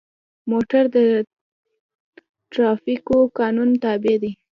موټر 0.51 0.83
د 0.95 0.97
ټرافیکو 2.51 3.17
قانون 3.39 3.69
تابع 3.83 4.15
دی. 4.23 4.31